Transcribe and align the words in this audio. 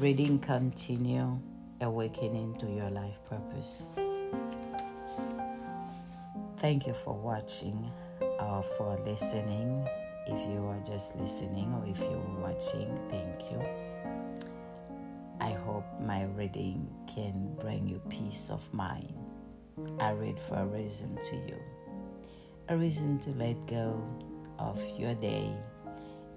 Reading 0.00 0.38
continue 0.38 1.38
awakening 1.82 2.56
to 2.56 2.64
your 2.64 2.88
life 2.88 3.18
purpose. 3.28 3.92
Thank 6.56 6.86
you 6.86 6.94
for 6.94 7.12
watching 7.12 7.92
or 8.18 8.64
for 8.78 8.98
listening. 9.04 9.86
If 10.26 10.48
you 10.48 10.64
are 10.64 10.80
just 10.86 11.16
listening 11.16 11.74
or 11.74 11.86
if 11.86 11.98
you're 11.98 12.40
watching, 12.40 12.98
thank 13.10 13.52
you. 13.52 13.62
I 15.38 15.50
hope 15.50 15.84
my 16.00 16.24
reading 16.34 16.88
can 17.06 17.54
bring 17.60 17.86
you 17.86 18.00
peace 18.08 18.48
of 18.48 18.72
mind. 18.72 19.12
I 19.98 20.12
read 20.12 20.40
for 20.48 20.60
a 20.60 20.66
reason 20.66 21.14
to 21.28 21.36
you, 21.36 21.58
a 22.70 22.76
reason 22.78 23.18
to 23.18 23.32
let 23.32 23.66
go 23.66 24.02
of 24.58 24.80
your 24.98 25.12
day 25.16 25.52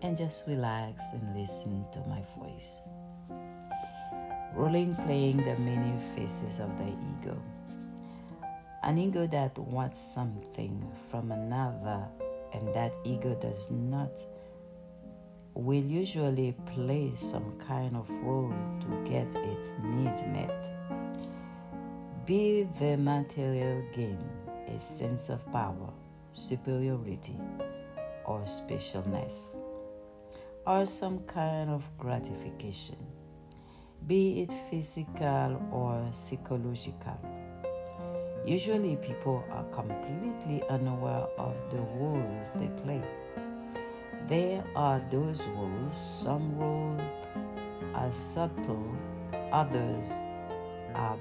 and 0.02 0.17
just 0.17 0.49
relax 0.49 1.02
and 1.13 1.34
listen 1.34 1.85
to 1.93 1.99
my 2.09 2.21
voice. 2.38 2.89
Rolling 4.55 4.95
playing 4.95 5.38
the 5.38 5.57
many 5.57 5.99
faces 6.16 6.59
of 6.59 6.77
the 6.77 6.85
ego. 6.85 7.41
An 8.84 8.98
ego 8.98 9.25
that 9.27 9.57
wants 9.57 9.99
something 9.99 10.84
from 11.09 11.31
another 11.31 12.07
and 12.53 12.73
that 12.75 12.95
ego 13.03 13.35
does 13.35 13.71
not 13.71 14.11
will 15.55 15.84
usually 15.84 16.55
play 16.73 17.11
some 17.16 17.58
kind 17.59 17.95
of 17.95 18.09
role 18.23 18.53
to 18.81 19.09
get 19.09 19.27
its 19.35 19.71
needs 19.84 20.23
met. 20.23 20.53
Be 22.25 22.67
the 22.80 22.97
material 22.97 23.83
gain 23.94 24.17
a 24.67 24.80
sense 24.80 25.30
of 25.30 25.45
power, 25.52 25.91
superiority, 26.31 27.39
or 28.25 28.41
specialness, 28.41 29.58
or 30.66 30.86
some 30.86 31.20
kind 31.22 31.70
of 31.70 31.86
gratification, 31.97 32.97
be 34.07 34.41
it 34.41 34.53
physical 34.69 35.61
or 35.71 36.05
psychological. 36.11 37.19
Usually, 38.45 38.97
people 38.97 39.43
are 39.51 39.63
completely 39.65 40.61
unaware 40.69 41.27
of 41.37 41.55
the 41.71 41.79
roles 41.79 42.51
they 42.55 42.67
play. 42.83 43.01
There 44.27 44.63
are 44.75 45.01
those 45.09 45.45
roles, 45.47 45.95
some 45.95 46.57
roles 46.57 47.01
are 47.93 48.11
subtle, 48.11 48.93
others 49.51 50.11
are 50.95 51.17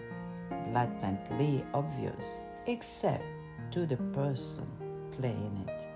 blatantly 0.70 1.64
obvious, 1.74 2.42
except 2.66 3.24
to 3.70 3.86
the 3.86 3.96
person 4.12 4.66
playing 5.16 5.64
it. 5.68 5.88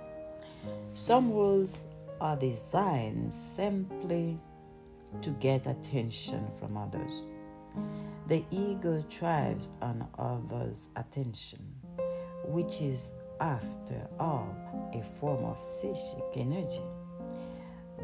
Some 0.94 1.32
rules 1.32 1.84
are 2.20 2.36
designed 2.36 3.32
simply 3.32 4.38
to 5.22 5.30
get 5.30 5.66
attention 5.66 6.46
from 6.58 6.76
others. 6.76 7.28
The 8.26 8.44
ego 8.50 9.04
thrives 9.08 9.70
on 9.82 10.06
others' 10.18 10.88
attention, 10.96 11.60
which 12.44 12.80
is, 12.80 13.12
after 13.40 14.08
all, 14.18 14.54
a 14.94 15.02
form 15.18 15.44
of 15.44 15.62
psychic 15.64 16.24
energy. 16.34 16.82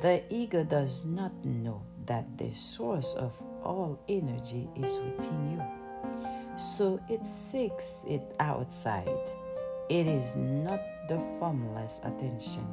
The 0.01 0.23
ego 0.31 0.65
does 0.65 1.05
not 1.05 1.33
know 1.45 1.83
that 2.07 2.39
the 2.39 2.53
source 2.55 3.15
of 3.15 3.35
all 3.63 3.99
energy 4.09 4.69
is 4.77 4.99
within 4.99 5.53
you, 5.53 6.59
so 6.59 7.01
it 7.09 7.25
seeks 7.27 7.95
it 8.07 8.35
outside. 8.41 9.09
It 9.89 10.07
is 10.07 10.35
not 10.37 10.81
the 11.09 11.19
formless 11.39 12.01
attention 12.05 12.65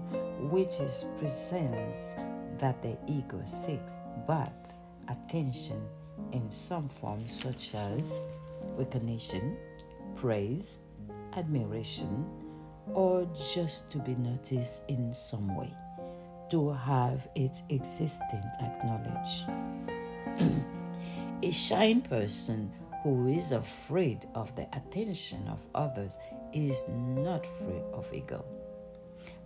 which 0.49 0.79
is 0.79 1.05
presence 1.17 1.99
that 2.59 2.81
the 2.81 2.97
ego 3.07 3.41
seeks, 3.43 3.93
but 4.27 4.53
attention 5.07 5.81
in 6.31 6.51
some 6.51 6.87
form 6.87 7.27
such 7.27 7.73
as 7.75 8.23
recognition, 8.77 9.57
praise, 10.15 10.79
admiration, 11.35 12.25
or 12.93 13.27
just 13.53 13.89
to 13.91 13.99
be 13.99 14.15
noticed 14.15 14.81
in 14.87 15.13
some 15.13 15.55
way, 15.55 15.73
to 16.49 16.71
have 16.71 17.27
its 17.35 17.61
existence 17.69 18.55
acknowledged. 18.61 19.49
a 21.43 21.51
shy 21.51 21.93
person 22.09 22.71
who 23.03 23.27
is 23.27 23.51
afraid 23.51 24.27
of 24.35 24.53
the 24.55 24.67
attention 24.73 25.47
of 25.47 25.65
others 25.73 26.17
is 26.53 26.83
not 26.89 27.45
free 27.45 27.81
of 27.93 28.11
ego, 28.13 28.43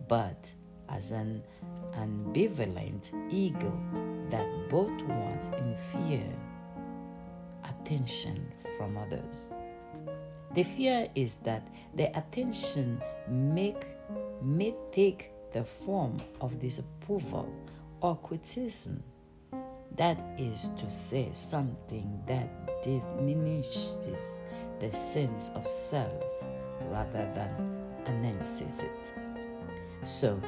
but 0.08 0.52
as 0.90 1.12
an 1.12 1.44
ambivalent 1.94 3.12
ego 3.32 3.72
that 4.30 4.48
both 4.70 5.02
wants 5.04 5.48
and 5.50 5.78
fear 5.78 6.26
attention 7.64 8.52
from 8.78 8.98
others. 8.98 9.52
The 10.54 10.64
fear 10.64 11.08
is 11.16 11.38
that 11.44 11.68
the 11.96 12.16
attention 12.18 13.02
make, 13.28 13.88
may 14.42 14.76
take 14.92 15.32
the 15.52 15.64
form 15.64 16.22
of 16.42 16.60
disapproval 16.60 17.52
or 18.02 18.18
criticism. 18.18 19.04
That 19.96 20.20
is 20.38 20.72
to 20.78 20.90
say, 20.90 21.30
something 21.34 22.22
that 22.28 22.82
diminishes 22.84 24.42
the 24.80 24.92
sense 24.92 25.52
of 25.56 25.68
self 25.68 26.46
rather 26.90 27.32
than 27.36 27.86
enhances 28.08 28.82
it. 28.82 29.14
So, 30.04 30.42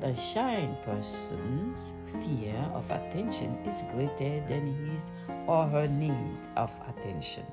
the 0.00 0.14
shy 0.16 0.68
person's 0.84 1.94
fear 2.08 2.56
of 2.74 2.90
attention 2.90 3.56
is 3.66 3.82
greater 3.92 4.44
than 4.46 4.66
his 4.86 5.10
or 5.46 5.66
her 5.66 5.88
need 5.88 6.38
of 6.56 6.70
attention. 6.88 7.44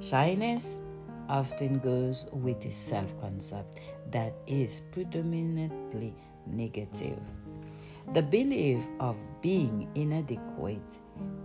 Shyness 0.00 0.80
often 1.28 1.78
goes 1.78 2.26
with 2.32 2.64
a 2.66 2.70
self 2.72 3.18
concept 3.20 3.80
that 4.10 4.34
is 4.46 4.80
predominantly 4.92 6.14
negative. 6.46 7.20
The 8.14 8.22
belief 8.22 8.84
of 9.00 9.16
being 9.40 9.88
inadequate, 9.94 11.00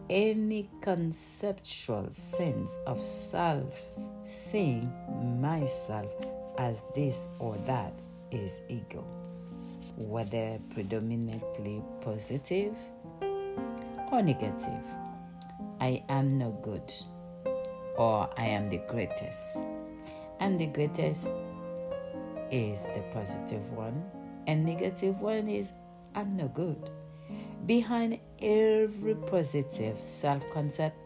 any 0.09 0.69
conceptual 0.81 2.09
sense 2.09 2.77
of 2.85 3.03
self, 3.03 3.79
seeing 4.25 4.91
myself 5.39 6.11
as 6.57 6.83
this 6.95 7.27
or 7.39 7.55
that 7.65 7.93
is 8.31 8.63
ego, 8.67 9.05
whether 9.97 10.59
predominantly 10.69 11.83
positive 12.01 12.77
or 14.11 14.21
negative. 14.21 14.85
I 15.81 16.03
am 16.07 16.29
no 16.37 16.51
good, 16.61 16.93
or 17.97 18.29
I 18.37 18.45
am 18.45 18.65
the 18.65 18.81
greatest. 18.87 19.57
And 20.39 20.59
the 20.59 20.67
greatest 20.67 21.33
is 22.51 22.85
the 22.93 23.03
positive 23.11 23.71
one, 23.73 24.05
and 24.45 24.63
negative 24.63 25.19
one 25.19 25.49
is 25.49 25.73
I'm 26.15 26.29
no 26.37 26.47
good. 26.47 26.89
Behind 27.65 28.19
every 28.41 29.15
positive 29.15 29.99
self 29.99 30.47
concept 30.51 30.97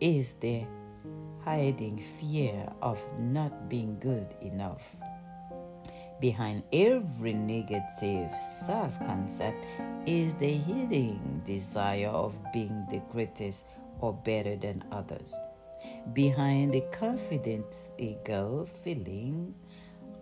is 0.00 0.32
the 0.34 0.64
hiding 1.44 1.98
fear 1.98 2.70
of 2.82 3.00
not 3.18 3.68
being 3.68 3.98
good 4.00 4.34
enough. 4.40 4.96
Behind 6.20 6.64
every 6.72 7.32
negative 7.32 8.34
self 8.66 8.98
concept 8.98 9.64
is 10.06 10.34
the 10.34 10.52
hidden 10.52 11.42
desire 11.44 12.08
of 12.08 12.40
being 12.52 12.86
the 12.90 13.00
greatest 13.10 13.66
or 14.00 14.12
better 14.12 14.56
than 14.56 14.82
others. 14.90 15.32
Behind 16.12 16.72
the 16.72 16.82
confident 16.90 17.66
ego 17.98 18.66
feeling 18.82 19.54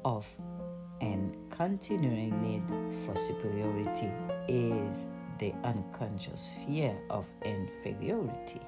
of 0.05 0.27
and 1.01 1.35
continuing 1.51 2.41
need 2.43 2.63
for 3.05 3.17
superiority 3.17 4.11
is 4.49 5.07
the 5.39 5.53
unconscious 5.65 6.55
fear 6.65 6.97
of 7.11 7.29
inferiority. 7.45 8.61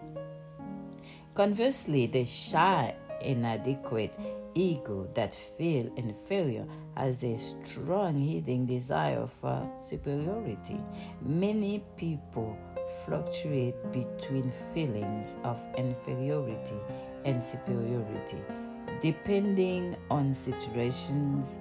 Conversely, 1.35 2.07
the 2.07 2.25
shy, 2.25 2.95
inadequate 3.23 4.13
ego 4.55 5.09
that 5.15 5.35
feels 5.35 5.91
inferior 5.97 6.67
has 6.97 7.23
a 7.23 7.37
strong 7.39 8.21
hidden 8.21 8.67
desire 8.67 9.27
for 9.27 9.71
superiority. 9.81 10.81
Many 11.23 11.85
people 11.97 12.59
fluctuate 13.05 13.77
between 13.93 14.51
feelings 14.73 15.37
of 15.45 15.61
inferiority 15.77 16.79
and 17.25 17.45
superiority 17.45 18.43
depending 19.01 19.97
on 20.11 20.35
situations 20.35 21.59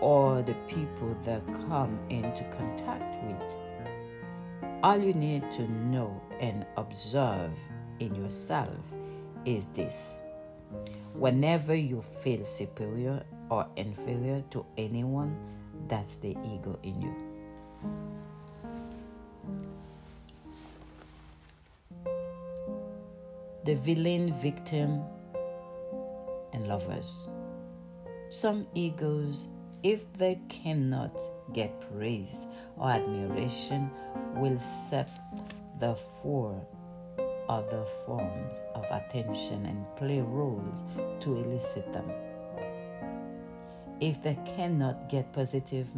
or 0.00 0.42
the 0.42 0.54
people 0.68 1.16
that 1.22 1.44
come 1.68 1.98
into 2.10 2.44
contact 2.50 3.16
with. 3.24 3.56
All 4.82 4.98
you 4.98 5.14
need 5.14 5.50
to 5.52 5.70
know 5.70 6.20
and 6.38 6.66
observe 6.76 7.52
in 7.98 8.14
yourself 8.14 8.76
is 9.46 9.66
this 9.66 10.20
whenever 11.14 11.74
you 11.74 12.02
feel 12.02 12.44
superior 12.44 13.22
or 13.50 13.66
inferior 13.76 14.42
to 14.50 14.64
anyone, 14.76 15.36
that's 15.88 16.16
the 16.16 16.36
ego 16.44 16.78
in 16.82 17.00
you. 17.02 17.26
the 23.66 23.74
villain, 23.74 24.32
victim, 24.34 25.02
and 26.52 26.68
lovers. 26.68 27.26
Some 28.30 28.64
egos, 28.76 29.48
if 29.82 30.04
they 30.12 30.38
cannot 30.48 31.18
get 31.52 31.80
praise 31.90 32.46
or 32.76 32.90
admiration, 32.90 33.90
will 34.36 34.60
set 34.60 35.10
the 35.80 35.96
four 36.22 36.64
other 37.48 37.84
forms 38.04 38.58
of 38.74 38.84
attention 38.90 39.66
and 39.66 39.84
play 39.96 40.20
roles 40.20 40.82
to 41.20 41.36
elicit 41.36 41.92
them. 41.92 42.10
If 44.00 44.22
they 44.22 44.38
cannot 44.44 45.08
get 45.08 45.32
positive 45.32 45.88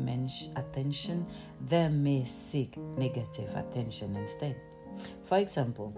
attention, 0.56 1.26
they 1.60 1.88
may 1.88 2.24
seek 2.24 2.76
negative 2.76 3.54
attention 3.56 4.14
instead. 4.14 4.56
For 5.24 5.38
example, 5.38 5.94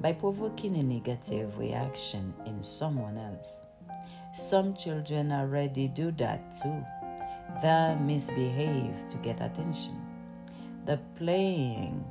by 0.00 0.14
provoking 0.14 0.76
a 0.76 0.82
negative 0.82 1.58
reaction 1.58 2.32
in 2.46 2.62
someone 2.62 3.18
else. 3.18 3.66
Some 4.34 4.74
children 4.74 5.30
already 5.30 5.88
do 5.88 6.10
that 6.12 6.56
too. 6.62 6.82
They 7.60 7.96
misbehave 8.00 9.08
to 9.10 9.16
get 9.18 9.42
attention. 9.42 10.00
The 10.86 10.98
playing 11.16 12.02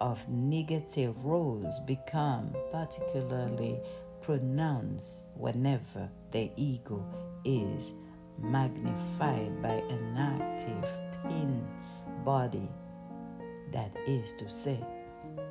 of 0.00 0.28
negative 0.28 1.16
roles 1.24 1.80
become 1.80 2.54
particularly 2.70 3.78
pronounced 4.20 5.28
whenever 5.34 6.08
the 6.32 6.50
ego 6.56 7.04
is 7.44 7.94
magnified 8.38 9.62
by 9.62 9.82
an 9.88 10.16
active 10.16 10.84
pain 11.24 11.66
body, 12.24 12.68
that 13.72 13.96
is 14.06 14.32
to 14.32 14.48
say, 14.50 14.84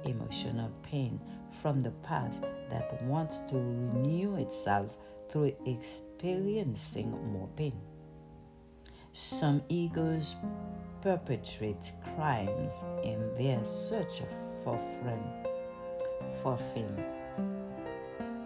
emotional 0.03 0.71
pain 0.83 1.19
from 1.61 1.79
the 1.79 1.91
past 2.03 2.41
that 2.69 3.01
wants 3.03 3.39
to 3.39 3.55
renew 3.55 4.35
itself 4.35 4.97
through 5.29 5.55
experiencing 5.65 7.11
more 7.31 7.49
pain. 7.55 7.79
Some 9.13 9.63
egos 9.69 10.35
perpetrate 11.05 11.93
crimes 12.15 12.83
in 13.03 13.21
their 13.37 13.63
search 13.63 14.23
for 14.63 14.75
fame. 15.03 15.45
For 16.41 16.57
fame. 16.73 16.97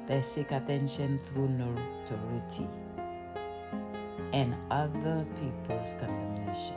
They 0.05 0.21
seek 0.21 0.51
attention 0.51 1.21
through 1.23 1.47
notoriety 1.47 2.67
and 4.33 4.53
other 4.69 5.25
people's 5.39 5.93
condemnation. 5.93 6.75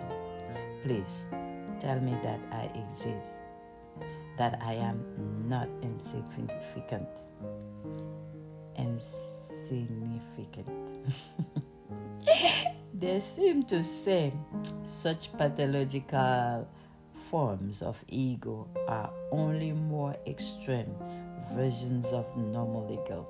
Please 0.84 1.26
tell 1.81 2.00
me 2.00 2.17
that 2.23 2.38
I 2.52 2.70
exist, 2.79 3.43
that 4.38 4.62
I 4.62 4.75
am 4.75 5.02
not 5.49 5.69
insignificant. 5.82 7.08
Insignificant. 8.79 10.69
they 13.02 13.19
seem 13.19 13.64
to 13.64 13.82
say 13.82 14.32
such 14.84 15.32
pathological 15.37 16.69
forms 17.28 17.82
of 17.82 17.99
ego 18.06 18.69
are 18.87 19.10
only 19.32 19.72
more 19.72 20.14
extreme 20.25 20.94
versions 21.52 22.06
of 22.12 22.25
normal 22.37 22.87
ego. 22.93 23.26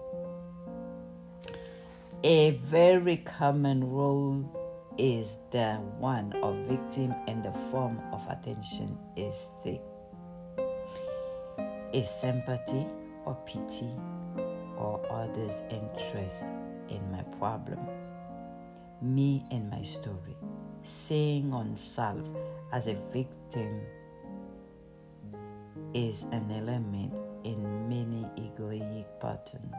A 2.22 2.50
very 2.50 3.16
common 3.16 3.90
role 3.90 4.44
is 4.98 5.38
the 5.52 5.76
one 5.98 6.34
of 6.42 6.54
victim 6.66 7.14
and 7.26 7.42
the 7.42 7.52
form 7.70 7.98
of 8.12 8.20
attention 8.28 8.98
is 9.16 9.46
the 9.64 9.80
a 11.94 12.04
sympathy 12.04 12.86
or 13.24 13.36
pity 13.46 13.90
or 14.76 15.00
others' 15.10 15.62
interest 15.70 16.44
in 16.88 17.00
my 17.10 17.22
problem, 17.38 17.78
me 19.02 19.44
and 19.50 19.68
my 19.70 19.82
story, 19.82 20.36
saying 20.84 21.52
on 21.52 21.76
self 21.76 22.20
as 22.72 22.86
a 22.86 22.94
victim 23.12 23.80
is 25.94 26.24
an 26.32 26.50
element 26.50 27.20
in 27.44 27.88
many 27.88 28.24
egoic 28.36 29.06
patterns 29.20 29.74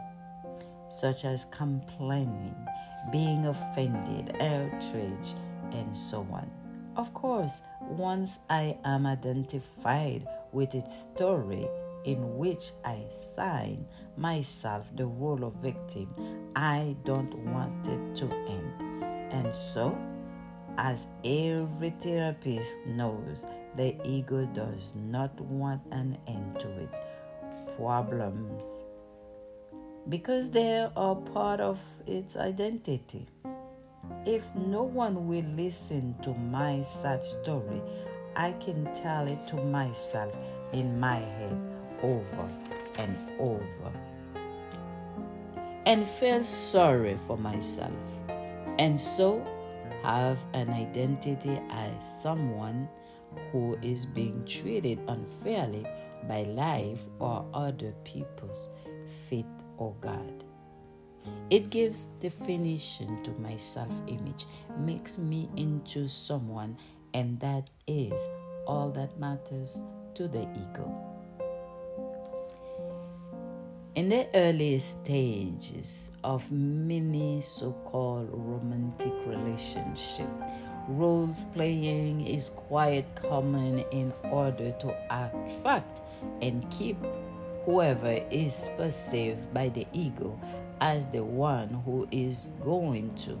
such 0.94 1.24
as 1.24 1.46
complaining, 1.46 2.54
being 3.10 3.46
offended, 3.46 4.36
outraged, 4.40 5.36
and 5.72 5.94
so 5.94 6.26
on. 6.32 6.48
Of 6.96 7.12
course, 7.12 7.62
once 7.80 8.38
I 8.48 8.78
am 8.84 9.06
identified 9.06 10.28
with 10.52 10.74
its 10.74 10.96
story 10.96 11.66
in 12.04 12.36
which 12.36 12.70
I 12.84 13.04
sign 13.34 13.86
myself 14.16 14.86
the 14.94 15.06
role 15.06 15.42
of 15.44 15.54
victim, 15.54 16.12
I 16.54 16.96
don't 17.04 17.34
want 17.34 17.88
it 17.88 18.16
to 18.16 18.26
end. 18.46 18.83
And 19.34 19.52
so, 19.52 19.98
as 20.78 21.08
every 21.24 21.90
therapist 21.98 22.78
knows, 22.86 23.44
the 23.76 23.96
ego 24.04 24.46
does 24.46 24.92
not 24.94 25.38
want 25.40 25.82
an 25.90 26.16
end 26.28 26.60
to 26.60 26.68
its 26.78 26.96
problems 27.76 28.62
because 30.08 30.50
they 30.50 30.88
are 30.96 31.16
part 31.16 31.58
of 31.60 31.80
its 32.06 32.36
identity. 32.36 33.26
If 34.24 34.54
no 34.54 34.84
one 34.84 35.26
will 35.26 35.44
listen 35.56 36.14
to 36.22 36.32
my 36.34 36.82
sad 36.82 37.24
story, 37.24 37.82
I 38.36 38.52
can 38.52 38.92
tell 38.92 39.26
it 39.26 39.48
to 39.48 39.56
myself 39.56 40.32
in 40.72 41.00
my 41.00 41.16
head 41.16 41.58
over 42.02 42.48
and 42.98 43.16
over 43.40 43.92
and 45.86 46.08
feel 46.08 46.44
sorry 46.44 47.16
for 47.16 47.36
myself, 47.36 47.92
and 48.78 48.98
so 48.98 49.46
have 50.02 50.38
an 50.52 50.70
identity 50.70 51.60
as 51.70 52.22
someone 52.22 52.88
who 53.50 53.76
is 53.82 54.06
being 54.06 54.44
treated 54.44 54.98
unfairly 55.08 55.86
by 56.28 56.42
life 56.42 57.00
or 57.18 57.44
other 57.54 57.92
people's 58.04 58.68
faith 59.28 59.46
or 59.76 59.94
God. 60.00 60.44
It 61.50 61.70
gives 61.70 62.06
definition 62.20 63.22
to 63.22 63.30
my 63.32 63.56
self 63.56 63.92
image, 64.06 64.46
makes 64.78 65.18
me 65.18 65.48
into 65.56 66.08
someone, 66.08 66.76
and 67.14 67.40
that 67.40 67.70
is 67.86 68.20
all 68.66 68.90
that 68.90 69.18
matters 69.18 69.80
to 70.14 70.28
the 70.28 70.42
ego. 70.42 71.13
In 73.94 74.08
the 74.08 74.26
early 74.34 74.80
stages 74.80 76.10
of 76.24 76.50
many 76.50 77.40
so 77.40 77.70
called 77.84 78.28
romantic 78.32 79.12
relationship, 79.24 80.26
roles 80.88 81.44
playing 81.54 82.26
is 82.26 82.48
quite 82.48 83.06
common 83.14 83.84
in 83.92 84.12
order 84.24 84.72
to 84.72 84.88
attract 85.14 86.02
and 86.42 86.68
keep 86.72 86.96
whoever 87.64 88.18
is 88.32 88.68
perceived 88.76 89.54
by 89.54 89.68
the 89.68 89.86
ego 89.92 90.40
as 90.80 91.06
the 91.06 91.22
one 91.22 91.68
who 91.84 92.08
is 92.10 92.48
going 92.64 93.14
to 93.14 93.38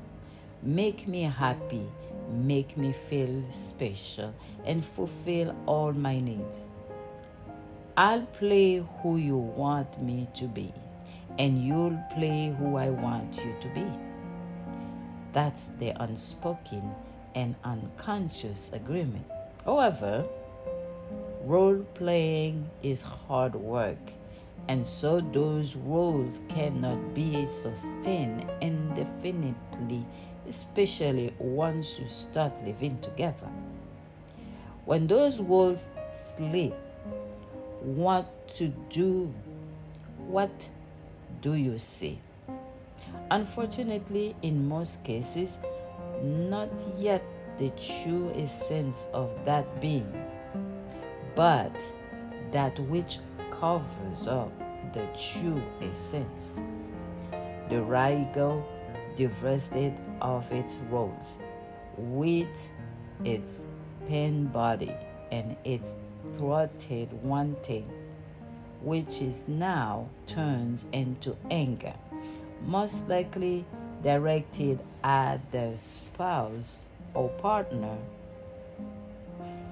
make 0.62 1.08
me 1.08 1.22
happy, 1.22 1.84
make 2.30 2.76
me 2.76 2.92
feel 2.92 3.42
special, 3.50 4.32
and 4.64 4.84
fulfill 4.84 5.52
all 5.66 5.92
my 5.92 6.20
needs. 6.20 6.68
I'll 7.96 8.26
play 8.26 8.84
who 9.02 9.16
you 9.16 9.36
want 9.36 10.02
me 10.02 10.28
to 10.34 10.48
be, 10.48 10.72
and 11.38 11.64
you'll 11.64 12.02
play 12.12 12.54
who 12.58 12.76
I 12.76 12.90
want 12.90 13.36
you 13.36 13.54
to 13.60 13.68
be. 13.68 13.86
That's 15.32 15.68
the 15.78 15.92
unspoken 16.02 16.94
and 17.34 17.54
unconscious 17.64 18.72
agreement. 18.72 19.26
However, 19.64 20.24
Role 21.44 21.84
playing 21.92 22.70
is 22.82 23.02
hard 23.02 23.54
work, 23.54 23.98
and 24.66 24.86
so 24.86 25.20
those 25.20 25.76
roles 25.76 26.40
cannot 26.48 27.12
be 27.12 27.44
sustained 27.44 28.50
indefinitely, 28.62 30.06
especially 30.48 31.34
once 31.38 31.98
you 31.98 32.08
start 32.08 32.64
living 32.64 32.98
together. 33.00 33.50
When 34.86 35.06
those 35.06 35.38
roles 35.38 35.86
sleep, 36.34 36.72
what 37.84 38.48
to 38.56 38.68
do? 38.90 39.32
What 40.26 40.68
do 41.40 41.54
you 41.54 41.78
see? 41.78 42.20
Unfortunately, 43.30 44.34
in 44.42 44.66
most 44.68 45.04
cases, 45.04 45.58
not 46.22 46.70
yet 46.98 47.22
the 47.58 47.70
true 47.70 48.32
essence 48.36 49.06
of 49.12 49.30
that 49.44 49.80
being 49.80 50.24
but 51.34 51.92
that 52.52 52.78
which 52.80 53.18
covers 53.50 54.28
up 54.28 54.52
the 54.92 55.06
true 55.18 55.62
essence. 55.80 56.58
The 57.68 57.76
Raigo 57.76 58.62
divested 59.16 59.94
of 60.20 60.50
its 60.52 60.78
roles, 60.90 61.38
with 61.96 62.68
its 63.24 63.52
pain 64.08 64.46
body 64.46 64.94
and 65.32 65.56
its 65.64 65.88
thwarted 66.36 67.12
wanting, 67.22 67.88
which 68.82 69.20
is 69.20 69.44
now 69.46 70.08
turns 70.26 70.84
into 70.92 71.36
anger, 71.50 71.94
most 72.66 73.08
likely 73.08 73.64
directed 74.02 74.80
at 75.02 75.50
the 75.52 75.74
spouse 75.84 76.86
or 77.14 77.28
partner 77.30 77.96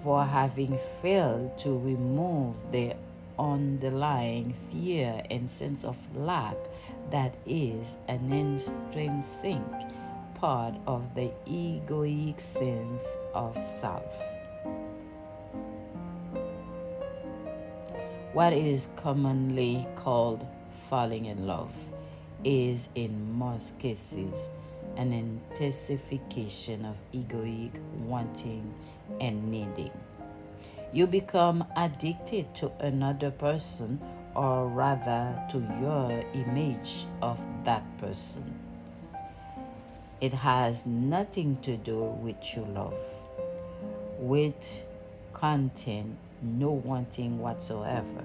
for 0.03 0.25
having 0.25 0.79
failed 1.01 1.57
to 1.59 1.79
remove 1.79 2.55
the 2.73 2.95
underlying 3.39 4.55
fear 4.71 5.23
and 5.31 5.51
sense 5.51 5.85
of 5.85 5.97
lack 6.17 6.57
that 7.11 7.35
is 7.47 7.97
an 8.09 8.33
intrinsic 8.33 9.61
part 10.35 10.75
of 10.87 11.15
the 11.15 11.31
egoic 11.47 12.41
sense 12.41 13.03
of 13.35 13.57
self. 13.65 14.42
What 18.33 18.55
is 18.55 18.89
commonly 18.97 19.87
called 19.95 20.47
falling 20.89 21.27
in 21.27 21.47
love 21.47 21.75
is, 22.43 22.89
in 22.95 23.37
most 23.37 23.79
cases, 23.79 24.49
an 24.97 25.13
intensification 25.13 26.87
of 26.87 26.97
egoic 27.13 27.79
wanting 28.07 28.73
and 29.21 29.51
needing. 29.51 29.91
You 30.95 31.07
become 31.07 31.67
addicted 31.77 32.55
to 32.55 32.73
another 32.81 33.31
person, 33.31 34.01
or 34.35 34.67
rather 34.67 35.39
to 35.51 35.59
your 35.83 36.25
image 36.33 37.05
of 37.21 37.39
that 37.65 37.85
person. 37.99 38.59
It 40.23 40.33
has 40.33 40.87
nothing 40.87 41.59
to 41.61 41.77
do 41.77 42.01
with 42.01 42.57
your 42.57 42.65
love, 42.65 42.99
with 44.19 44.85
content, 45.35 46.17
no 46.43 46.71
wanting 46.71 47.39
whatsoever. 47.39 48.25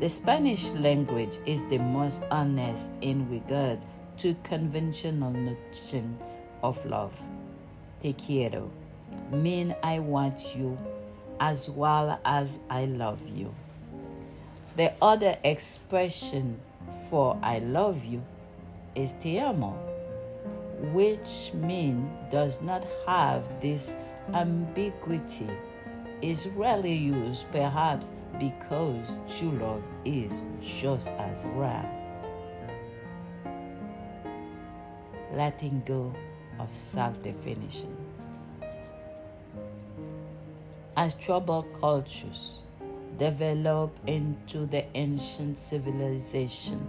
The 0.00 0.08
Spanish 0.08 0.70
language 0.72 1.38
is 1.46 1.62
the 1.68 1.78
most 1.78 2.22
honest 2.30 2.90
in 3.00 3.28
regard 3.30 3.78
to 4.18 4.34
conventional 4.42 5.30
notion 5.30 6.18
of 6.62 6.84
love. 6.86 7.20
Te 8.00 8.12
quiero 8.12 8.70
mean 9.30 9.74
I 9.82 9.98
want 9.98 10.56
you 10.56 10.78
as 11.40 11.68
well 11.68 12.18
as 12.24 12.58
I 12.70 12.86
love 12.86 13.20
you. 13.28 13.54
The 14.76 14.92
other 15.00 15.36
expression 15.44 16.60
for 17.10 17.38
I 17.42 17.58
love 17.58 18.04
you 18.04 18.22
is 18.94 19.12
te 19.20 19.38
amo, 19.38 19.72
which 20.92 21.52
mean 21.54 22.10
does 22.30 22.60
not 22.60 22.84
have 23.06 23.44
this 23.60 23.96
ambiguity, 24.32 25.48
is 26.22 26.46
rarely 26.48 26.94
used 26.94 27.50
perhaps 27.52 28.10
because 28.38 29.16
true 29.36 29.52
love 29.52 29.84
is 30.04 30.44
just 30.62 31.08
as 31.12 31.44
rare. 31.54 31.88
Letting 35.32 35.82
go 35.86 36.12
of 36.58 36.72
self 36.72 37.22
definition. 37.22 37.96
As 40.96 41.14
troubled 41.14 41.66
cultures 41.80 42.60
develop 43.18 43.96
into 44.06 44.66
the 44.66 44.84
ancient 44.96 45.58
civilization, 45.58 46.86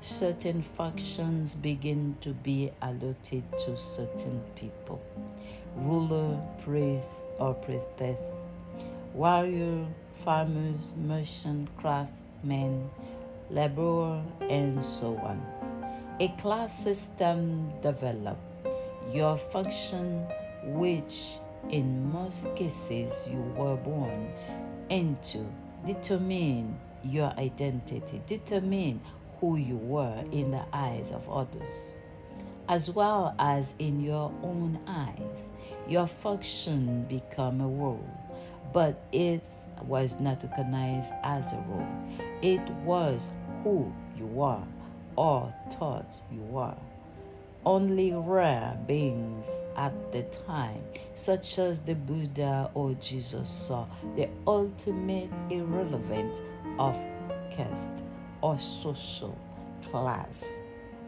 certain 0.00 0.62
functions 0.62 1.54
begin 1.54 2.16
to 2.20 2.30
be 2.30 2.70
allotted 2.80 3.42
to 3.58 3.76
certain 3.76 4.40
people 4.54 5.00
ruler, 5.76 6.40
priest, 6.64 7.22
or 7.38 7.54
priestess, 7.54 8.20
warrior, 9.18 9.84
farmers, 10.24 10.92
merchant, 10.96 11.68
craftsmen, 11.76 12.88
laborer, 13.50 14.22
and 14.48 14.84
so 14.84 15.16
on. 15.16 15.44
A 16.20 16.28
class 16.38 16.84
system 16.84 17.68
developed. 17.82 18.38
Your 19.12 19.36
function, 19.36 20.24
which 20.62 21.38
in 21.68 22.12
most 22.12 22.54
cases 22.54 23.28
you 23.28 23.40
were 23.56 23.74
born 23.74 24.30
into, 24.88 25.44
determine 25.84 26.78
your 27.02 27.32
identity, 27.38 28.22
determine 28.28 29.00
who 29.40 29.56
you 29.56 29.78
were 29.78 30.24
in 30.30 30.52
the 30.52 30.64
eyes 30.72 31.10
of 31.10 31.28
others, 31.28 31.74
as 32.68 32.88
well 32.88 33.34
as 33.40 33.74
in 33.80 34.00
your 34.00 34.32
own 34.44 34.78
eyes. 34.86 35.48
Your 35.88 36.06
function 36.06 37.02
become 37.08 37.60
a 37.60 37.66
role, 37.66 38.08
but 38.72 39.00
it 39.12 39.42
was 39.82 40.18
not 40.20 40.42
recognized 40.42 41.12
as 41.22 41.52
a 41.52 41.64
role. 41.68 41.86
It 42.42 42.68
was 42.84 43.30
who 43.62 43.92
you 44.16 44.26
were 44.26 44.62
or 45.16 45.52
thought 45.72 46.06
you 46.32 46.40
were. 46.42 46.74
Only 47.66 48.12
rare 48.12 48.78
beings 48.86 49.46
at 49.76 49.92
the 50.12 50.22
time, 50.46 50.82
such 51.14 51.58
as 51.58 51.80
the 51.80 51.94
Buddha 51.94 52.70
or 52.74 52.94
Jesus, 52.94 53.50
saw 53.50 53.86
the 54.16 54.28
ultimate 54.46 55.30
irrelevance 55.50 56.40
of 56.78 56.96
caste 57.50 57.88
or 58.40 58.58
social 58.58 59.36
class. 59.90 60.44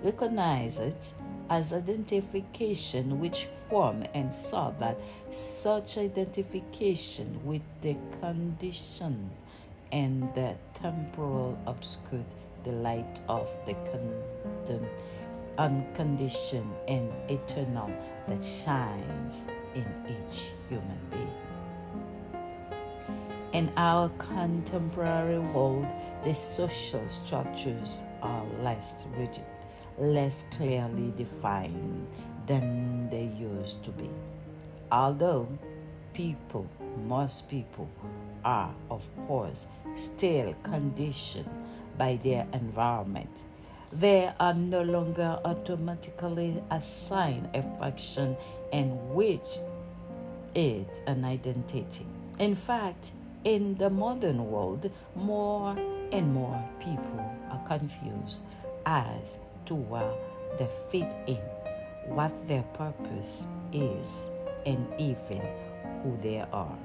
Recognize 0.02 0.78
it 0.78 1.12
as 1.48 1.72
identification 1.72 3.20
which 3.20 3.46
form 3.68 4.04
and 4.14 4.34
saw 4.34 4.70
that 4.78 4.98
such 5.30 5.98
identification 5.98 7.40
with 7.44 7.62
the 7.82 7.96
condition 8.20 9.30
and 9.92 10.32
the 10.34 10.54
temporal 10.74 11.58
obscured 11.66 12.24
the 12.64 12.72
light 12.72 13.20
of 13.28 13.48
the 13.66 13.74
condemned 13.74 14.88
unconditioned 15.60 16.72
and 16.88 17.12
eternal 17.28 17.90
that 18.26 18.42
shines 18.42 19.40
in 19.74 19.84
each 20.08 20.46
human 20.68 20.98
being. 21.10 21.34
In 23.52 23.70
our 23.76 24.08
contemporary 24.10 25.38
world, 25.38 25.86
the 26.24 26.34
social 26.34 27.06
structures 27.08 28.04
are 28.22 28.44
less 28.62 29.06
rigid, 29.18 29.44
less 30.00 30.44
clearly 30.50 31.12
defined 31.16 32.06
than 32.46 33.08
they 33.10 33.24
used 33.38 33.82
to 33.84 33.90
be. 33.90 34.10
Although 34.90 35.46
people, 36.12 36.66
most 37.06 37.48
people, 37.48 37.88
are, 38.44 38.74
of 38.90 39.04
course, 39.26 39.66
still 39.96 40.54
conditioned 40.62 41.48
by 41.98 42.18
their 42.22 42.46
environment 42.54 43.30
they 43.92 44.30
are 44.38 44.54
no 44.54 44.82
longer 44.82 45.40
automatically 45.44 46.62
assigned 46.70 47.48
a 47.54 47.62
function 47.78 48.36
and 48.72 48.92
which 49.12 49.58
is 50.54 50.86
an 51.06 51.24
identity. 51.24 52.06
In 52.38 52.54
fact, 52.54 53.10
in 53.42 53.76
the 53.78 53.90
modern 53.90 54.50
world, 54.50 54.90
more 55.16 55.76
and 56.12 56.32
more 56.32 56.62
people 56.78 57.34
are 57.50 57.66
confused 57.66 58.42
as 58.86 59.38
to 59.70 59.76
where 59.76 60.12
they 60.58 60.68
fit 60.90 61.14
in, 61.28 61.38
what 62.10 62.32
their 62.48 62.64
purpose 62.74 63.46
is, 63.72 64.28
and 64.66 64.84
even 64.98 65.40
who 66.02 66.16
they 66.18 66.44
are. 66.52 66.76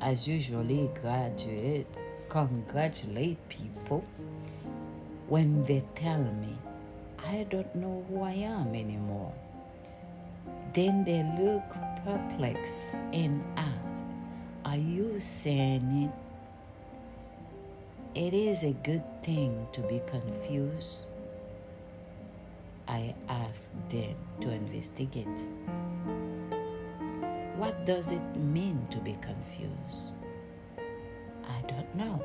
As 0.00 0.28
usually 0.28 0.88
graduate 1.02 1.88
congratulate 2.30 3.36
people 3.48 4.04
when 5.26 5.64
they 5.64 5.82
tell 5.96 6.22
me, 6.22 6.56
I 7.18 7.44
don't 7.50 7.74
know 7.74 8.04
who 8.08 8.22
I 8.22 8.34
am 8.34 8.68
anymore. 8.74 9.34
Then 10.72 11.04
they 11.04 11.26
look 11.42 11.66
perplexed 12.04 12.94
and 13.12 13.42
ask, 13.56 14.06
Are 14.64 14.76
you 14.76 15.18
saying 15.18 16.06
it? 16.06 16.29
It 18.14 18.34
is 18.34 18.64
a 18.64 18.72
good 18.72 19.04
thing 19.22 19.68
to 19.70 19.82
be 19.82 20.02
confused. 20.04 21.04
I 22.88 23.14
ask 23.28 23.70
them 23.88 24.16
to 24.40 24.50
investigate. 24.50 25.44
What 27.56 27.86
does 27.86 28.10
it 28.10 28.36
mean 28.36 28.84
to 28.90 28.98
be 28.98 29.16
confused? 29.22 30.10
I 31.46 31.62
don't 31.68 31.94
know. 31.94 32.20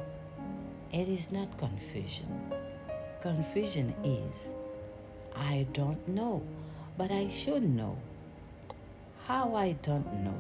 It 0.92 1.08
is 1.08 1.32
not 1.32 1.56
confusion. 1.60 2.34
Confusion 3.22 3.94
is 4.04 4.56
I 5.36 5.68
don't 5.72 6.01
know, 6.08 6.42
but 6.98 7.12
I 7.12 7.30
should 7.30 7.62
know. 7.62 7.96
How 9.27 9.54
I 9.54 9.74
don't 9.84 10.24
know, 10.24 10.39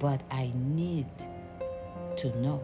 but 0.00 0.20
I 0.32 0.50
need 0.56 1.06
to 2.16 2.36
know. 2.40 2.60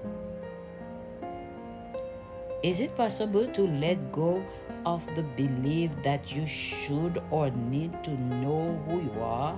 Is 2.62 2.80
it 2.80 2.96
possible 2.96 3.46
to 3.46 3.62
let 3.62 4.12
go 4.12 4.42
of 4.84 5.04
the 5.14 5.22
belief 5.22 5.90
that 6.02 6.34
you 6.34 6.46
should 6.46 7.22
or 7.30 7.50
need 7.50 7.92
to 8.04 8.10
know 8.10 8.80
who 8.86 9.02
you 9.02 9.22
are? 9.22 9.56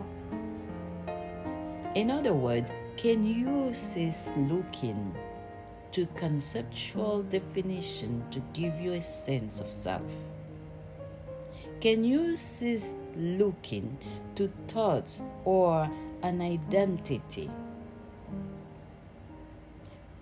In 1.94 2.10
other 2.10 2.34
words, 2.34 2.70
Can 2.98 3.24
you 3.24 3.72
cease 3.74 4.28
looking 4.36 5.14
to 5.92 6.06
conceptual 6.16 7.22
definition 7.22 8.24
to 8.32 8.42
give 8.52 8.80
you 8.80 8.94
a 8.94 9.02
sense 9.02 9.60
of 9.60 9.70
self? 9.70 10.02
Can 11.80 12.02
you 12.02 12.34
cease 12.34 12.90
looking 13.14 13.96
to 14.34 14.50
thoughts 14.66 15.22
or 15.44 15.88
an 16.24 16.40
identity? 16.42 17.48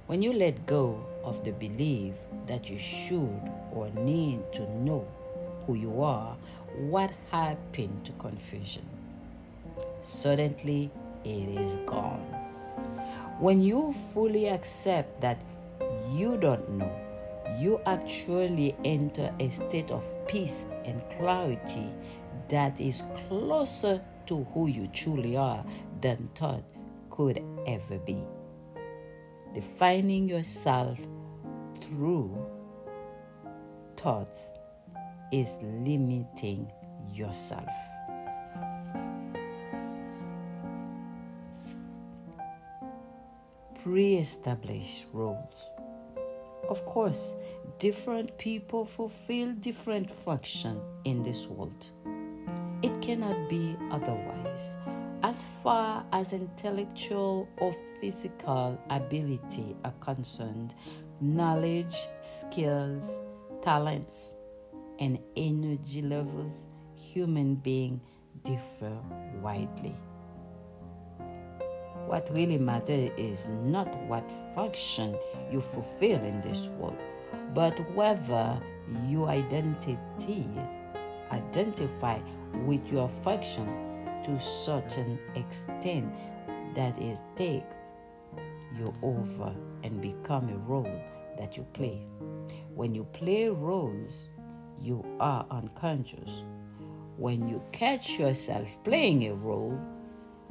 When 0.07 0.21
you 0.21 0.35
let 0.35 0.67
go 0.67 1.01
of 1.27 1.45
the 1.45 1.51
belief 1.51 2.15
that 2.47 2.71
you 2.71 2.79
should 2.79 3.43
or 3.73 3.91
need 3.91 4.41
to 4.55 4.63
know 4.81 5.07
who 5.67 5.75
you 5.75 6.01
are, 6.01 6.37
what 6.89 7.11
happened 7.31 8.05
to 8.05 8.13
confusion? 8.13 8.87
Suddenly, 10.03 10.91
it 11.25 11.49
is 11.49 11.77
gone. 11.85 12.25
When 13.41 13.61
you 13.61 13.93
fully 13.93 14.49
accept 14.49 15.21
that 15.21 15.43
you 16.13 16.39
don't 16.39 16.71
know, 16.71 16.91
you 17.59 17.81
actually 17.87 18.77
enter 18.85 19.35
a 19.41 19.51
state 19.51 19.91
of 19.91 20.05
peace 20.29 20.65
and 20.85 21.03
clarity 21.19 21.91
that 22.49 22.81
is 22.81 23.03
closer 23.29 24.01
to 24.27 24.45
who 24.55 24.69
you 24.69 24.87
truly 24.89 25.37
are 25.37 25.65
than 26.01 26.29
thought 26.35 26.63
could 27.11 27.43
ever 27.67 27.99
be. 27.99 28.23
Defining 29.55 30.29
yourself 30.29 31.01
through 31.83 32.37
thoughts 33.97 34.53
is 35.33 35.59
limiting 35.63 36.71
yourself. 37.13 37.69
Pre 43.83 44.17
established 44.17 45.07
roles. 45.13 45.67
Of 46.69 46.85
course, 46.85 47.35
different 47.79 48.37
people 48.39 48.85
fulfill 48.85 49.53
different 49.53 50.11
functions 50.11 50.83
in 51.05 51.23
this 51.23 51.47
world. 51.47 51.87
It 52.83 53.01
cannot 53.01 53.49
be 53.49 53.77
otherwise. 53.91 54.77
As 55.23 55.47
far 55.63 56.05
as 56.13 56.33
intellectual 56.33 57.49
or 57.59 57.73
physical 58.01 58.79
ability 58.91 59.77
are 59.85 59.95
concerned, 60.01 60.75
knowledge, 61.21 61.97
skills, 62.23 63.21
talents, 63.63 64.35
and 64.99 65.19
energy 65.37 66.03
levels, 66.03 66.67
human 66.95 67.55
beings 67.55 68.01
differ 68.43 68.97
widely. 69.43 69.97
What 72.07 72.29
really 72.33 72.59
matters 72.59 73.11
is 73.17 73.49
not 73.49 73.93
what 74.05 74.31
function 74.55 75.19
you 75.51 75.61
fulfill 75.61 76.23
in 76.23 76.41
this 76.41 76.67
world, 76.79 76.97
but 77.53 77.75
whether 77.95 78.61
you 79.09 79.27
identity 79.27 79.99
identify 81.33 82.19
with 82.65 82.93
your 82.93 83.09
function 83.09 83.67
to 84.25 84.39
such 84.39 84.97
an 84.97 85.19
extent 85.35 86.13
that 86.75 86.97
it 87.01 87.19
take 87.37 87.65
you 88.77 88.95
over 89.03 89.55
and 89.87 90.03
become 90.03 90.49
a 90.49 90.59
role 90.59 91.01
that 91.39 91.57
you 91.57 91.65
play. 91.73 92.05
When 92.75 92.93
you 92.93 93.05
play 93.05 93.49
roles, 93.49 94.27
you 94.81 95.07
are 95.21 95.47
unconscious. 95.51 96.45
When 97.17 97.49
you 97.49 97.63
catch 97.73 98.19
yourself 98.19 98.83
playing 98.83 99.27
a 99.29 99.35
role, 99.35 99.79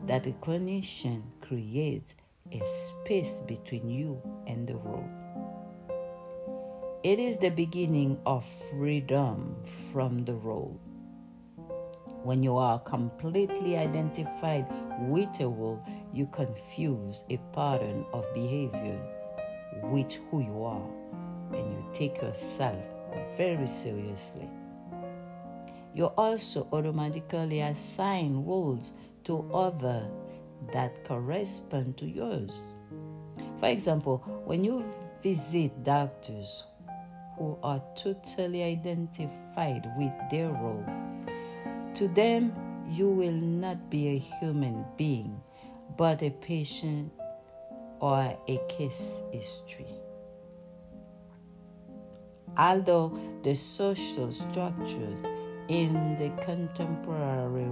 that 0.07 0.25
recognition 0.25 1.23
creates 1.41 2.15
a 2.51 2.61
space 2.65 3.41
between 3.41 3.89
you 3.89 4.21
and 4.47 4.65
the 4.67 4.75
role. 4.75 5.09
It 7.03 7.19
is 7.19 7.37
the 7.37 7.49
beginning 7.49 8.17
of 8.25 8.45
freedom 8.71 9.57
from 9.91 10.23
the 10.23 10.33
role. 10.33 10.79
When 12.23 12.41
you 12.41 12.57
are 12.57 12.79
completely 12.79 13.77
identified 13.77 14.65
with 15.01 15.39
a 15.39 15.47
role, 15.47 15.83
you 16.11 16.25
confuse 16.27 17.23
a 17.29 17.37
pattern 17.53 18.05
of 18.13 18.25
behavior 18.33 18.99
with 19.91 20.13
who 20.29 20.41
you 20.41 20.63
are 20.63 20.89
and 21.53 21.65
you 21.65 21.85
take 21.93 22.21
yourself 22.21 22.83
very 23.37 23.67
seriously. 23.67 24.49
You 25.93 26.05
also 26.17 26.67
automatically 26.73 27.61
assign 27.61 28.45
roles 28.45 28.91
to 29.25 29.49
others 29.53 30.43
that 30.73 31.05
correspond 31.05 31.97
to 31.97 32.05
yours. 32.05 32.63
For 33.59 33.67
example, 33.67 34.17
when 34.45 34.63
you 34.63 34.83
visit 35.21 35.83
doctors 35.83 36.63
who 37.37 37.57
are 37.63 37.81
totally 37.95 38.63
identified 38.63 39.89
with 39.97 40.13
their 40.29 40.49
role, 40.49 40.85
to 41.95 42.07
them 42.09 42.53
you 42.89 43.09
will 43.09 43.31
not 43.31 43.89
be 43.89 44.09
a 44.09 44.17
human 44.17 44.85
being, 44.97 45.41
but 45.97 46.21
a 46.21 46.29
patient 46.29 47.11
or 47.99 48.37
a 48.47 48.59
case 48.67 49.23
history. 49.31 49.87
Although 52.57 53.19
the 53.43 53.55
social 53.55 54.31
structures 54.31 55.19
in 55.67 56.17
the 56.17 56.29
contemporary 56.43 57.69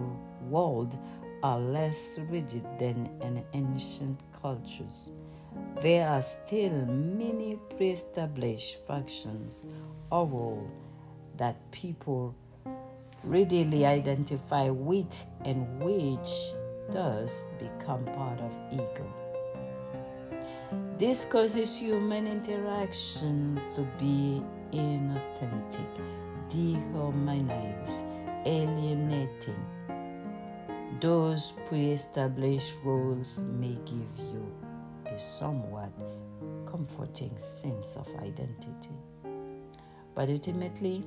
world 0.49 0.97
are 1.41 1.59
less 1.59 2.17
rigid 2.29 2.65
than 2.79 3.09
in 3.21 3.43
ancient 3.53 4.19
cultures, 4.41 5.13
there 5.81 6.07
are 6.09 6.21
still 6.21 6.85
many 6.85 7.59
pre 7.77 7.91
established 7.91 8.85
functions 8.85 9.63
or 10.11 10.27
roles 10.27 10.71
that 11.37 11.55
people 11.71 12.35
readily 13.23 13.85
identify 13.85 14.69
with 14.69 15.25
and 15.45 15.65
which 15.81 16.53
thus 16.89 17.47
become 17.59 18.03
part 18.05 18.39
of 18.39 18.51
ego. 18.71 19.22
This 20.97 21.25
causes 21.25 21.75
human 21.75 22.27
interaction 22.27 23.59
to 23.73 23.81
be 23.97 24.43
inauthentic, 24.71 25.89
dehumanized, 26.49 28.05
alienating. 28.45 29.57
Those 31.01 31.53
pre 31.65 31.93
established 31.93 32.75
roles 32.83 33.39
may 33.39 33.75
give 33.85 34.13
you 34.17 34.45
a 35.07 35.17
somewhat 35.17 35.91
comforting 36.67 37.35
sense 37.39 37.95
of 37.95 38.07
identity, 38.21 38.93
but 40.13 40.29
ultimately, 40.29 41.03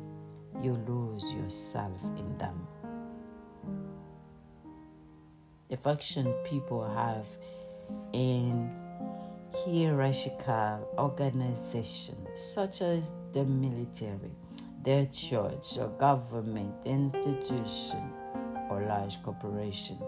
you 0.65 0.83
lose 0.89 1.23
yourself 1.33 2.03
in 2.19 2.37
them. 2.39 2.67
The 5.69 5.77
function 5.77 6.35
people 6.45 6.85
have 6.85 7.27
in 8.13 8.86
hierarchical 9.55 10.89
organizations 10.99 12.29
such 12.35 12.83
as 12.83 13.13
the 13.33 13.45
military, 13.45 14.31
the 14.83 15.09
church 15.13 15.79
or 15.79 15.89
government 15.99 16.75
institution 16.85 18.13
or 18.71 18.83
large 18.83 19.23
corporation 19.23 19.99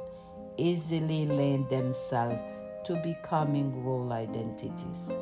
easily 0.56 1.26
lend 1.26 1.68
themselves 1.70 2.38
to 2.84 2.96
becoming 3.02 3.84
role 3.84 4.12
identities. 4.12 5.14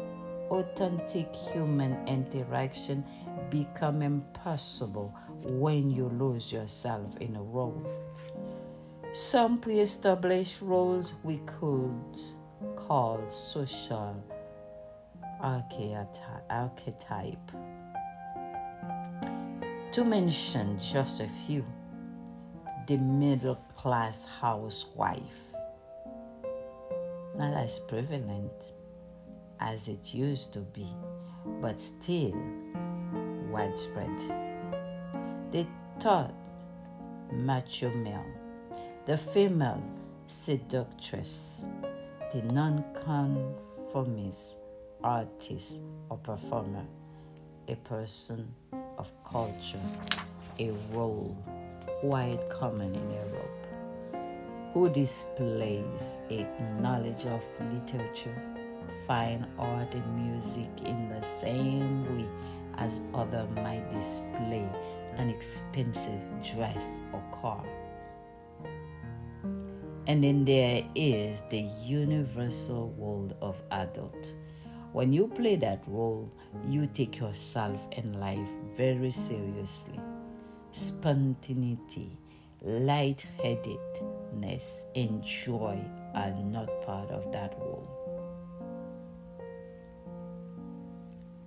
Authentic 0.51 1.35
human 1.35 2.07
interaction 2.07 3.05
become 3.51 4.03
impossible 4.03 5.15
when 5.43 5.91
you 5.91 6.09
lose 6.09 6.53
yourself 6.53 7.17
in 7.19 7.37
a 7.37 7.43
role. 7.43 7.85
Some 9.13 9.59
pre 9.59 9.81
established 9.81 10.63
roles 10.63 11.15
we 11.25 11.39
could 11.47 11.93
call 12.87 13.21
social 13.31 14.15
archetype. 15.41 17.51
To 19.93 20.05
mention 20.05 20.79
just 20.79 21.21
a 21.21 21.27
few, 21.27 21.65
the 22.87 22.97
middle 22.99 23.59
class 23.75 24.27
housewife, 24.41 25.55
not 27.37 27.55
as 27.55 27.81
prevalent 27.81 28.73
as 29.59 29.89
it 29.89 30.15
used 30.15 30.53
to 30.53 30.61
be, 30.61 30.89
but 31.61 31.81
still 31.81 32.37
widespread. 33.51 34.17
The 35.51 35.67
third 35.99 36.35
macho 37.33 37.91
male, 37.91 38.25
the 39.07 39.19
female 39.19 39.83
seductress, 40.29 41.67
the 42.37 42.43
nonconformist 42.53 44.59
artist 45.03 45.81
or 46.11 46.19
performer, 46.19 46.85
a 47.69 47.77
person 47.77 48.55
of 48.99 49.11
culture, 49.25 49.81
a 50.59 50.71
role 50.93 51.35
quite 52.03 52.39
common 52.51 52.95
in 52.95 53.11
Europe, 53.11 53.67
who 54.75 54.91
displays 54.91 56.19
a 56.29 56.47
knowledge 56.79 57.25
of 57.25 57.43
literature, 57.73 58.39
fine 59.07 59.47
art, 59.59 59.95
and 59.95 60.31
music 60.31 60.69
in 60.85 61.09
the 61.09 61.23
same 61.23 62.05
way 62.19 62.27
as 62.77 63.01
other 63.15 63.49
might 63.63 63.91
display 63.91 64.69
an 65.17 65.31
expensive 65.31 66.21
dress 66.43 67.01
or 67.15 67.23
car. 67.33 67.65
And 70.07 70.23
then 70.23 70.45
there 70.45 70.85
is 70.95 71.43
the 71.51 71.69
universal 71.85 72.91
world 72.91 73.35
of 73.43 73.61
adult. 73.73 74.35
When 74.93 75.13
you 75.13 75.27
play 75.27 75.57
that 75.57 75.83
role, 75.89 76.31
you 76.69 76.87
take 76.87 77.19
yourself 77.19 77.89
and 77.93 78.21
life 78.21 78.49
very 78.77 79.11
seriously. 79.11 79.99
Spontaneity, 80.71 82.17
light-headedness, 82.63 84.83
and 84.95 85.25
joy 85.25 85.81
are 86.15 86.31
not 86.31 86.69
part 86.87 87.11
of 87.11 87.33
that 87.33 87.57
role. 87.59 87.89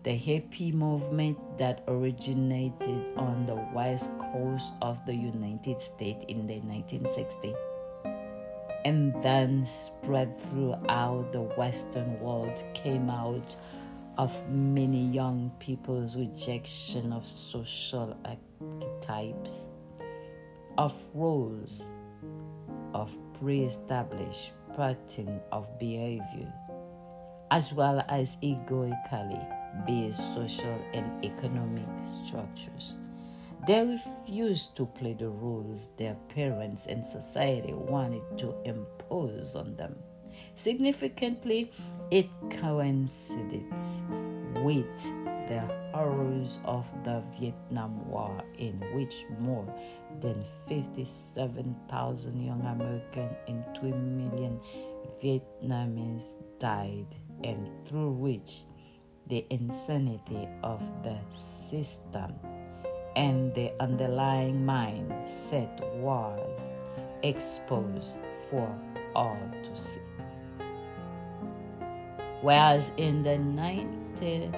The 0.04 0.12
hippie 0.12 0.74
movement 0.74 1.38
that 1.58 1.86
originated 1.88 3.06
on 3.16 3.46
the 3.46 3.56
west 3.74 4.10
coast 4.18 4.74
of 4.82 5.06
the 5.06 5.16
United 5.16 5.80
States 5.80 6.26
in 6.28 6.46
the 6.48 6.60
1960s 6.62 7.69
and 8.86 9.14
then 9.22 9.66
spread 9.66 10.38
throughout 10.38 11.32
the 11.32 11.42
Western 11.58 12.20
world 12.20 12.64
came 12.74 13.10
out 13.10 13.56
of 14.18 14.50
many 14.50 15.06
young 15.08 15.52
people's 15.60 16.18
rejection 16.18 17.14
of 17.14 17.26
social 17.28 18.18
archetypes, 18.26 19.66
of 20.78 20.94
roles, 21.14 21.92
of 22.94 23.18
pre 23.40 23.62
established 23.62 24.52
pattern 24.76 25.40
of 25.52 25.68
behavior, 25.80 26.52
as 27.52 27.74
well 27.74 28.04
as 28.10 28.38
egoically 28.42 29.40
based 29.86 30.34
social 30.34 30.80
and 30.94 31.24
economic 31.24 31.88
structures. 32.06 32.96
They 33.68 33.86
refused 33.86 34.76
to 34.78 34.86
play 34.86 35.14
the 35.14 35.30
roles 35.30 35.90
their 35.98 36.16
parents 36.30 36.88
and 36.88 37.06
society 37.06 37.74
wanted 37.74 38.38
to 38.38 38.56
impose 38.64 39.56
on 39.56 39.76
them. 39.76 39.96
Significantly, 40.56 41.72
it 42.12 42.30
coincides 42.50 44.04
with 44.64 45.04
the 45.48 45.62
horrors 45.94 46.60
of 46.66 46.88
the 47.04 47.22
Vietnam 47.40 48.08
War, 48.08 48.42
in 48.58 48.80
which 48.94 49.26
more 49.40 49.66
than 50.22 50.44
57,000 50.68 52.42
young 52.42 52.62
Americans 52.62 53.36
and 53.48 53.64
2 53.76 53.82
million 53.94 54.60
Vietnamese 55.22 56.38
died, 56.60 57.16
and 57.44 57.68
through 57.86 58.12
which 58.12 58.64
the 59.28 59.46
insanity 59.50 60.48
of 60.64 60.82
the 61.04 61.18
system 61.70 62.34
and 63.20 63.54
the 63.54 63.70
underlying 63.82 64.66
mindset 64.66 65.78
was 65.98 66.58
exposed 67.22 68.18
for 68.50 68.74
all 69.14 69.38
to 69.62 69.78
see. 69.78 70.00
Whereas 72.42 72.94
in 72.96 73.22
the 73.22 73.38
19, 73.38 74.54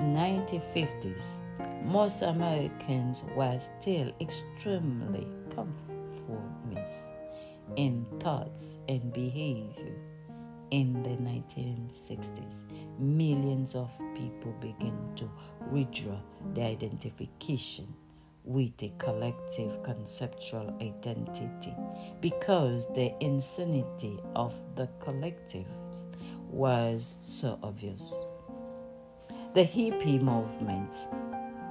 1950s, 0.00 1.42
most 1.84 2.22
Americans 2.22 3.22
were 3.36 3.60
still 3.60 4.10
extremely 4.20 5.28
conformist 5.50 7.04
in 7.76 8.04
thoughts 8.18 8.80
and 8.88 9.12
behavior 9.12 9.94
in 10.76 11.02
the 11.02 11.16
1960s, 11.24 12.64
millions 12.98 13.74
of 13.74 13.90
people 14.14 14.52
began 14.60 14.98
to 15.16 15.26
withdraw 15.72 16.18
their 16.52 16.66
identification 16.66 17.86
with 18.44 18.82
a 18.82 18.92
collective 18.98 19.82
conceptual 19.82 20.76
identity 20.82 21.74
because 22.20 22.92
the 22.92 23.10
insanity 23.24 24.20
of 24.34 24.54
the 24.74 24.86
collectives 25.00 26.04
was 26.50 27.16
so 27.22 27.58
obvious. 27.62 28.12
The 29.54 29.64
hippie 29.64 30.20
movement 30.20 30.92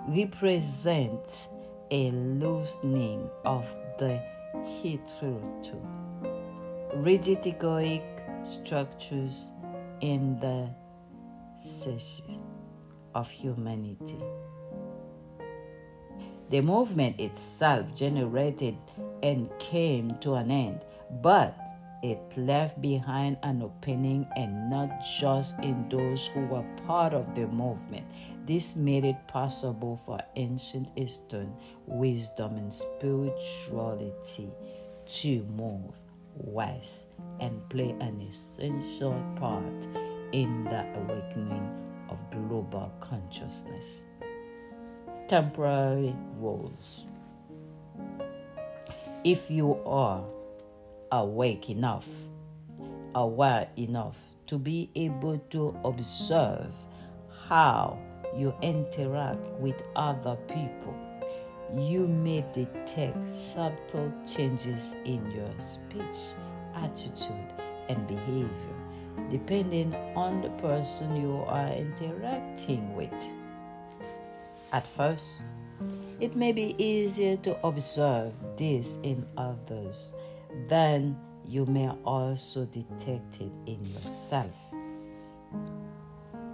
represents 0.08 1.48
a 1.92 2.10
loosening 2.10 3.30
of 3.46 3.68
the 4.00 4.20
hitherto 4.82 5.80
rigid 6.96 7.42
egoic 7.42 8.15
structures 8.46 9.50
in 10.02 10.40
the 10.40 10.70
psyche 11.58 12.40
of 13.14 13.30
humanity. 13.30 14.24
The 16.50 16.62
movement 16.62 17.20
itself 17.20 17.94
generated 17.96 18.78
and 19.24 19.50
came 19.58 20.16
to 20.20 20.36
an 20.36 20.52
end, 20.52 20.86
but 21.24 21.58
it 22.04 22.20
left 22.38 22.80
behind 22.82 23.38
an 23.42 23.64
opening 23.64 24.28
and 24.36 24.70
not 24.70 24.92
just 25.20 25.58
in 25.64 25.90
those 25.90 26.28
who 26.28 26.42
were 26.46 26.66
part 26.86 27.14
of 27.14 27.34
the 27.34 27.48
movement. 27.48 28.06
This 28.46 28.76
made 28.76 29.06
it 29.06 29.28
possible 29.28 29.96
for 29.96 30.20
ancient 30.36 30.92
Eastern 30.96 31.52
wisdom 31.88 32.58
and 32.58 32.72
spirituality 32.72 34.52
to 35.08 35.44
move 35.46 36.05
west 36.36 37.08
and 37.40 37.68
play 37.70 37.96
an 38.00 38.22
essential 38.22 39.16
part 39.36 39.88
in 40.32 40.64
the 40.66 40.86
awakening 40.96 41.70
of 42.10 42.20
global 42.32 42.92
consciousness. 43.00 44.06
Temporary 45.28 46.16
roles. 46.38 47.06
If 49.24 49.50
you 49.50 49.76
are 49.86 50.24
awake 51.12 51.70
enough, 51.70 52.08
aware 53.16 53.68
enough 53.78 54.18
to 54.48 54.60
be 54.60 54.92
able 54.96 55.40
to 55.50 55.76
observe 55.84 56.76
how 57.48 57.98
you 58.38 58.54
interact 58.62 59.48
with 59.60 59.82
other 59.96 60.36
people, 60.48 60.94
you 61.78 62.08
may 62.08 62.44
detect 62.54 63.34
subtle 63.34 64.12
changes 64.28 64.94
in 65.06 65.30
your 65.32 65.60
speech, 65.60 66.36
attitude, 66.76 67.54
and 67.90 68.08
behavior 68.08 68.76
depending 69.32 69.94
on 70.16 70.42
the 70.42 70.50
person 70.62 71.16
you 71.16 71.44
are 71.48 71.70
interacting 71.70 72.96
with. 72.96 73.14
At 74.72 74.86
first, 74.86 75.42
it 76.20 76.36
may 76.36 76.52
be 76.52 76.76
easier 76.78 77.38
to 77.38 77.58
observe 77.66 78.34
this 78.58 78.98
in 79.04 79.26
others 79.38 80.16
than 80.68 81.18
you 81.46 81.66
may 81.66 81.90
also 82.06 82.66
detect 82.66 83.42
it 83.42 83.52
in 83.66 83.84
yourself. 83.86 84.56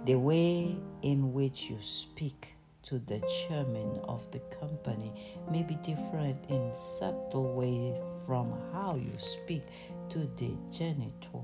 The 0.04 0.16
way 0.16 0.76
in 1.02 1.32
which 1.32 1.70
you 1.70 1.78
speak 1.80 2.54
to 2.82 2.98
the 3.00 3.20
chairman 3.20 4.00
of 4.04 4.30
the 4.32 4.40
company 4.60 5.12
may 5.50 5.62
be 5.62 5.76
different 5.76 6.38
in 6.48 6.74
subtle 6.74 7.54
way 7.54 7.94
from 8.26 8.52
how 8.72 8.96
you 8.96 9.12
speak 9.18 9.62
to 10.08 10.28
the 10.36 10.56
janitor 10.70 11.42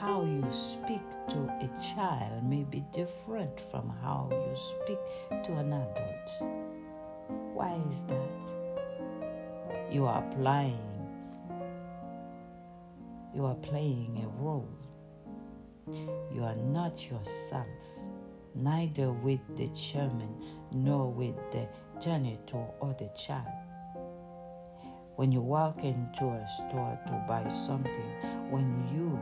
how 0.00 0.22
you 0.22 0.46
speak 0.52 1.02
to 1.28 1.36
a 1.36 1.68
child 1.94 2.44
may 2.44 2.62
be 2.62 2.84
different 2.92 3.60
from 3.70 3.92
how 4.00 4.28
you 4.30 4.54
speak 4.54 4.98
to 5.42 5.52
an 5.56 5.72
adult. 5.72 6.54
Why 7.52 7.80
is 7.90 8.02
that? 8.02 8.42
You 9.90 10.06
are 10.06 10.22
applying, 10.22 10.78
you 13.34 13.44
are 13.44 13.56
playing 13.56 14.22
a 14.24 14.42
role. 14.42 14.68
You 16.32 16.42
are 16.44 16.56
not 16.56 17.10
yourself, 17.10 17.66
neither 18.54 19.12
with 19.12 19.40
the 19.56 19.68
chairman 19.68 20.34
nor 20.72 21.10
with 21.10 21.36
the 21.50 21.68
janitor 22.00 22.64
or 22.80 22.94
the 22.98 23.08
child. 23.16 23.46
When 25.16 25.32
you 25.32 25.40
walk 25.40 25.78
into 25.78 26.26
a 26.26 26.46
store 26.48 26.98
to 27.06 27.24
buy 27.26 27.48
something, 27.50 28.10
when 28.50 28.68
you 28.94 29.18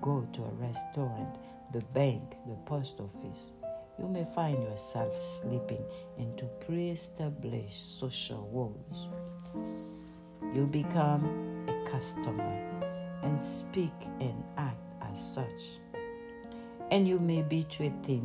go 0.00 0.26
to 0.32 0.44
a 0.44 0.54
restaurant, 0.54 1.36
the 1.72 1.82
bank, 1.92 2.36
the 2.46 2.56
post 2.64 3.00
office, 3.00 3.50
you 3.98 4.08
may 4.08 4.24
find 4.34 4.62
yourself 4.62 5.12
slipping 5.20 5.84
into 6.18 6.46
pre 6.64 6.90
established 6.90 7.98
social 7.98 8.48
roles. 8.52 9.08
You 10.54 10.66
become 10.66 11.24
a 11.68 11.90
customer 11.90 12.64
and 13.22 13.40
speak 13.40 13.92
and 14.20 14.42
act 14.56 14.80
as 15.02 15.34
such. 15.34 15.83
And 16.94 17.08
you 17.08 17.18
may 17.18 17.42
be 17.42 17.64
treated 17.64 18.22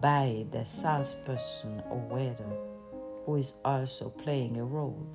by 0.00 0.46
the 0.52 0.64
salesperson 0.64 1.82
or 1.90 1.98
waiter 1.98 2.56
who 3.26 3.34
is 3.36 3.52
also 3.62 4.08
playing 4.08 4.58
a 4.58 4.64
role 4.64 5.06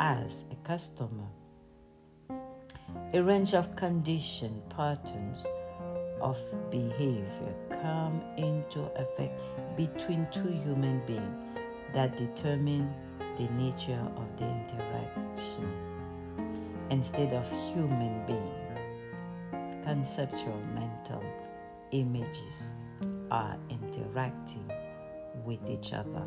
as 0.00 0.44
a 0.50 0.56
customer. 0.66 1.28
A 3.12 3.22
range 3.22 3.54
of 3.54 3.76
condition 3.76 4.60
patterns 4.70 5.46
of 6.20 6.36
behavior 6.68 7.54
come 7.80 8.20
into 8.36 8.90
effect 8.96 9.40
between 9.76 10.26
two 10.32 10.50
human 10.64 11.00
beings 11.06 11.60
that 11.92 12.16
determine 12.16 12.92
the 13.36 13.48
nature 13.50 14.04
of 14.16 14.36
the 14.36 14.50
interaction 14.50 15.72
instead 16.90 17.32
of 17.34 17.48
human 17.72 18.26
beings. 18.26 19.84
Conceptual 19.84 20.60
mental 20.74 21.22
images 21.92 22.72
are 23.30 23.56
interacting 23.70 24.70
with 25.44 25.60
each 25.68 25.92
other. 25.92 26.26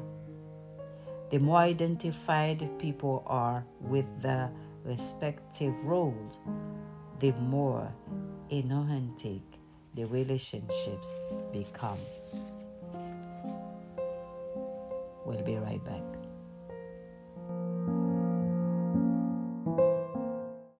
The 1.30 1.40
more 1.40 1.58
identified 1.58 2.68
people 2.80 3.24
are 3.28 3.66
with 3.82 4.22
their 4.22 4.52
respective 4.84 5.74
roles, 5.84 6.38
the 7.20 7.32
more 7.34 7.92
inauthentic 8.50 9.42
the 9.96 10.06
relationships 10.06 11.14
become. 11.52 11.98
We'll 15.26 15.42
be 15.44 15.56
right 15.56 15.84
back. 15.84 16.25